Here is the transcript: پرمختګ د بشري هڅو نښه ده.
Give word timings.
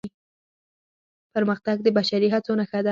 پرمختګ 1.33 1.77
د 1.83 1.87
بشري 1.97 2.27
هڅو 2.33 2.53
نښه 2.59 2.77
ده. 2.79 2.79